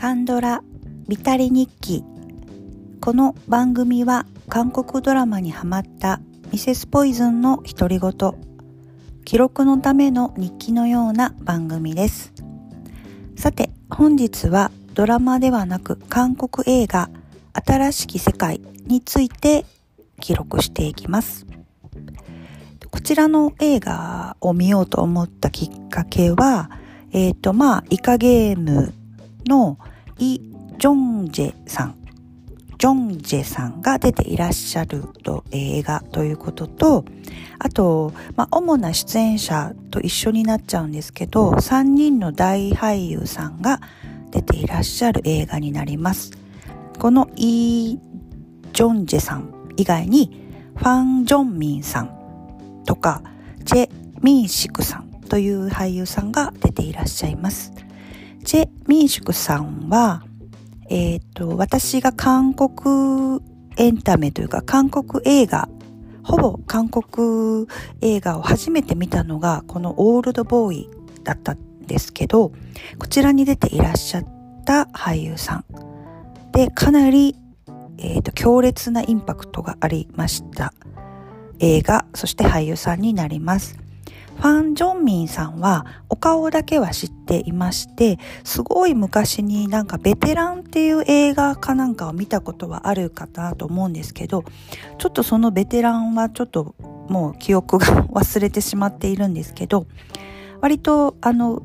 [0.00, 0.62] カンドラ
[1.08, 2.04] ビタリ日記。
[3.00, 6.20] この番組は韓国ドラマにハマった
[6.52, 8.12] ミセスポイズンの独り言。
[9.24, 12.32] 記録のための日記のような番組です。
[13.36, 17.10] さて本日はドラマではなく韓国映画
[17.52, 19.66] 新しき世界について
[20.20, 21.44] 記録していきます。
[22.88, 26.70] こちらの映画を見ようと思ったきっかけは
[27.10, 28.94] えっ、ー、とまあイカゲーム
[29.48, 29.76] の
[30.18, 30.40] イ・
[30.78, 31.94] ジョンジェさん、
[32.78, 37.04] ジョンジェさんが出ていらっしゃると映画ということと、
[37.58, 43.80] あと、まあ、主な出演者と一緒になっちゃうんですけど、3人の大俳優さんが
[44.30, 46.32] 出ていらっしゃる映画になります。
[46.98, 47.98] このイ・
[48.72, 53.22] ジョンジェさん以外に、ファン・ジョンミンさんとか、
[53.64, 53.90] チェ・
[54.22, 57.72] ミンシクさんという俳優さんが出ていらっしゃいます。
[58.44, 60.22] チェ・ミンシュクさんは、
[60.88, 63.40] えっ、ー、と、私が韓国
[63.76, 65.68] エンタメというか、韓国映画、
[66.22, 67.66] ほぼ韓国
[68.00, 70.90] 映画を初めて見たのが、このオールドボーイ
[71.24, 72.52] だったんですけど、
[72.98, 74.24] こちらに出ていらっしゃっ
[74.64, 75.64] た俳優さん。
[76.52, 77.36] で、かなり、
[77.98, 80.72] えっ、ー、と、強烈なインパクトがありました。
[81.60, 83.78] 映画、そして俳優さんになります。
[84.38, 94.44] ファン・ジョンミンさんはお顔だけは知っていまして、すごい昔になんかベテランっていう映画かなんかを見たことはあるかなと思うんですけど、
[94.98, 96.76] ちょっとそのベテランはちょっと
[97.08, 99.86] もう記憶が忘れてしまっているんですけど、
[100.60, 101.62] 割とあの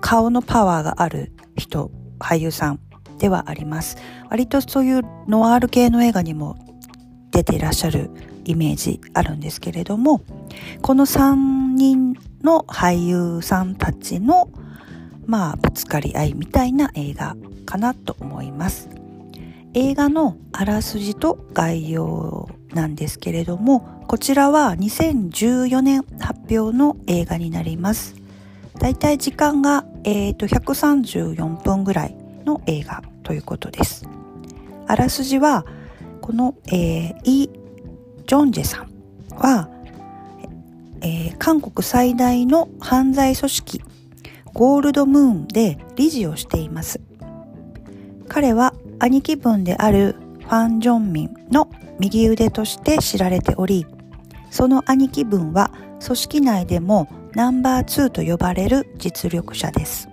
[0.00, 1.90] 顔のパワーがある人、
[2.20, 2.80] 俳優さん
[3.18, 3.96] ではあります。
[4.30, 6.56] 割とそういうノワール系の映画にも
[7.32, 8.10] 出ていらっしゃる
[8.44, 10.20] イメージあるんですけれども、
[10.82, 14.50] この3人の俳優さんたちの、
[15.26, 18.88] まあ、ぶつかり合いみたいな映画かなと思います。
[19.74, 28.14] 映画のあらすじと概要なんですけれども、こちらは2014年発表の映画になります。
[28.78, 34.08] だいたい時間が、えーと、134分ぐらいの映画ということです。
[34.86, 35.66] あらすじは、
[36.20, 37.50] この、えー、イ・
[38.26, 38.88] ジョンジェさん
[39.36, 39.68] は、
[41.02, 43.82] えー、韓国最大の犯罪組織
[44.52, 47.00] ゴールドムーンで理事をしています。
[48.28, 51.68] 彼は兄貴分であるファン・ジョンミンの
[51.98, 53.86] 右腕として知られており、
[54.50, 55.70] その兄貴分は
[56.02, 60.08] 組織内でもナンバー2と呼ばれる実力者です。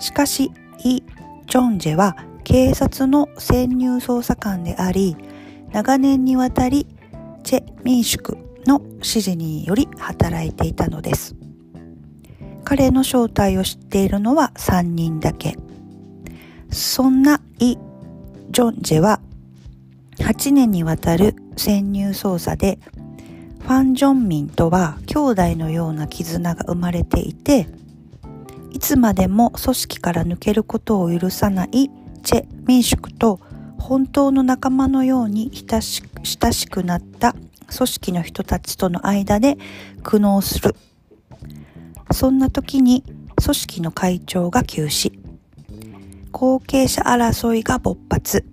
[0.00, 0.50] しかし、
[0.82, 1.02] イ・
[1.46, 5.16] ジョンジェは警察の潜入捜査官であり、
[5.72, 6.86] 長年にわたり
[7.44, 11.34] チェ民宿の指示により働いていたのです。
[12.64, 15.56] 彼の正体を知っているのは3人だけ。
[16.70, 17.76] そんなイ・
[18.50, 19.20] ジョンジェは
[20.18, 22.78] 8年にわたる潜入捜査で
[23.60, 27.68] ファン・ジョンミンとは兄弟のような絆が生まれていて
[28.72, 31.90] いつまでも組織から抜けることを許さない
[32.22, 33.40] チェ・民宿と
[33.78, 37.34] 本当の仲間のように親しくなった
[37.74, 39.56] 組織の人たちとの間で
[40.02, 40.74] 苦悩する。
[42.10, 43.04] そんな時に
[43.42, 45.12] 組織の会長が急死。
[46.32, 48.44] 後継者争いが勃発。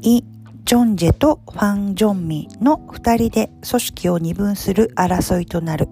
[0.00, 0.22] イ・
[0.64, 5.88] ジョンジェとファン・ジョンミの二人で組織を二分する争いとなる。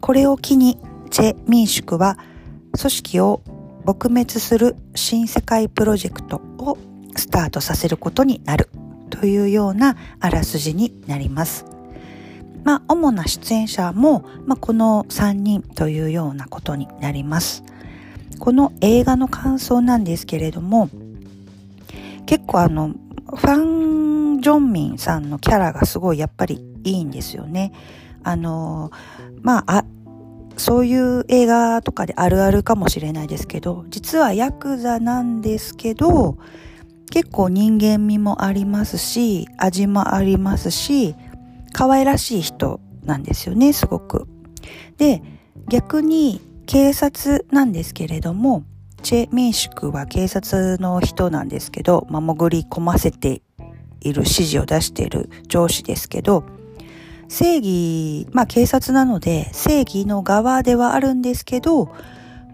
[0.00, 0.78] これを機に
[1.10, 2.18] チェ民宿は
[2.78, 3.42] 組織を
[3.84, 6.76] 撲滅する新世界プロジェクトを
[7.16, 8.68] スタートさせることになる
[9.10, 11.64] というようなあらすじになります。
[12.64, 17.62] まあ、主な出演者も、まあ、この3人というようなことになります。
[18.40, 20.88] この映画の感想なんですけれども、
[22.26, 27.72] 結構あの、ファン・ジョンミンさんのキャラがすごいやっぱりいいんですよね。
[28.24, 28.90] あの、
[29.42, 29.84] まあ、あ
[30.56, 36.38] そういう映画とかであるあるかもしれないですけど、実はヤクザなんですけど、
[37.10, 41.14] 結構人間味もありますし、味もありますし、
[41.72, 44.26] 可愛らしい人なんですよね、すごく。
[44.98, 45.22] で、
[45.68, 48.64] 逆に警察なんですけれども、
[49.02, 53.42] チェ・ミンシクは警察の人なんですけど、まあ、潜り込ませて
[54.00, 56.44] いる指示を出している上司ですけど、
[57.28, 61.90] 正義、まあ警察なので正義の側ではあるんですけど、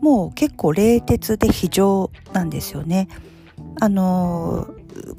[0.00, 3.08] もう結構冷徹で非常なんですよね。
[3.80, 4.68] あの、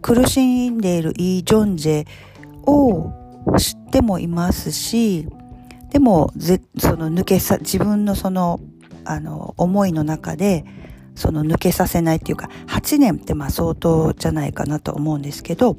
[0.02, 2.06] 苦しんでいるイ・ジョンジェ
[2.66, 3.12] を
[3.58, 5.28] 知ってもいますし、
[5.92, 6.32] でも、
[6.78, 8.60] その抜けさ、自分のその、
[9.06, 10.66] あの、思いの中で、
[11.16, 15.78] その抜けさせないっていうか8年ってまあ相当じゃないかなと思うんですけど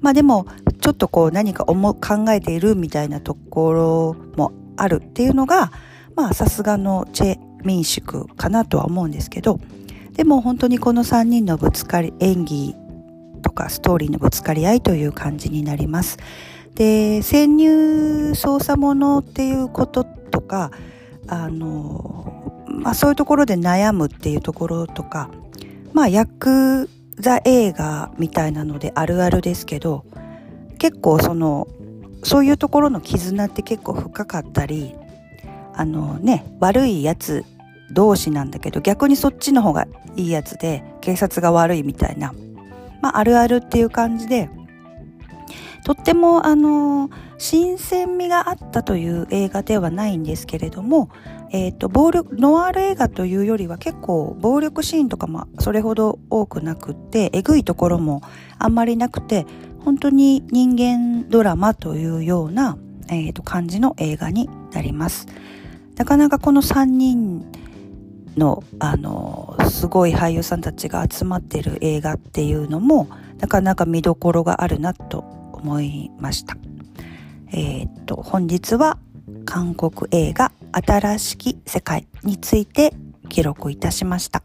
[0.00, 0.46] まあでも
[0.80, 5.72] ちょっとこう何か思考えているみたいなところもあるっていうのが
[6.14, 9.58] まあさすがのチェ民宿かなとは思うんですけど
[10.18, 12.74] でも本当にこの3人のぶつかり演技
[13.40, 16.18] とかストーリーのぶつかり合いという感じになります。
[16.74, 20.72] で潜入捜査ものっていうこととか
[21.28, 25.30] あの、まあ、そういうところで悩むっていうところとか
[25.92, 26.90] まあヤク
[27.20, 30.04] ザ映画みたいなのであるあるですけど
[30.78, 31.68] 結構その
[32.24, 34.96] そういうところの絆って結構深かったり
[35.74, 37.44] あのね悪いやつ
[37.92, 39.86] 同士なんだけど逆にそっちの方が
[40.16, 42.34] いいやつで警察が悪いみたいな、
[43.00, 44.50] まあ、あるあるっていう感じで
[45.84, 47.08] とってもあの
[47.38, 51.08] 新鮮味があったという映画ではないんですけれども、
[51.50, 58.22] えーと、暴力ノワール映画というよりは結構暴力シーンとかもそれほど多くなくてえぐいところも
[58.58, 59.46] あんまりなくて
[59.84, 62.76] 本当に人間ドラマというような、
[63.08, 65.26] えーと感じの映画になります。
[65.96, 67.50] なかなかこの3人
[68.38, 73.08] のあのすごい俳優さんたちが集まってる映画っていうのも
[73.38, 75.18] なかなか見どころがあるなと
[75.52, 76.56] 思いました。
[77.52, 78.98] えー、っと本日は
[79.44, 82.94] 韓国映画「新しき世界」について
[83.28, 84.42] 記録いたしました。